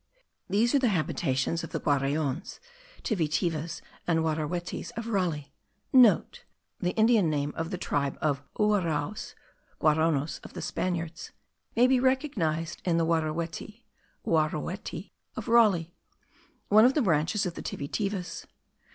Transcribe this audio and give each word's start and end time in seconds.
These 0.49 0.73
are 0.73 0.79
the 0.79 0.87
habitations 0.87 1.63
of 1.63 1.69
the 1.69 1.79
Guaraons 1.79 2.59
(Tivitivas 3.03 3.81
and 4.07 4.21
Waraweties 4.21 4.89
of 4.97 5.09
Raleigh* 5.09 5.51
(* 5.75 5.93
The 5.93 6.89
Indian 6.95 7.29
name 7.29 7.53
of 7.55 7.69
the 7.69 7.77
tribe 7.77 8.17
of 8.19 8.41
Uaraus 8.55 9.35
(Guaraunos 9.79 10.43
of 10.43 10.53
the 10.53 10.61
Spaniards) 10.63 11.33
may 11.75 11.85
be 11.85 11.99
recognized 11.99 12.81
in 12.83 12.97
the 12.97 13.05
Warawety 13.05 13.83
(Ouarauoty) 14.25 15.11
of 15.35 15.47
Raleigh, 15.47 15.93
one 16.69 16.83
of 16.85 16.95
the 16.95 17.03
branches 17.03 17.45
of 17.45 17.53
the 17.53 17.61
Tivitivas. 17.61 18.47